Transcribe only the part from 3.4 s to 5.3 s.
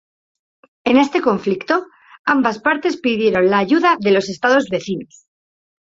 la ayuda de los estados vecinos.